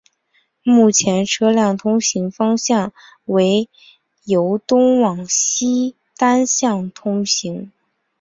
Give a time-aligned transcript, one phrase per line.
[0.63, 2.91] 目前车辆通行方向
[3.25, 3.69] 为
[4.23, 7.71] 由东往西单向通行。